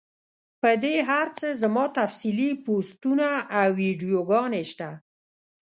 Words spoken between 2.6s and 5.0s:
پوسټونه او ويډيوګانې شته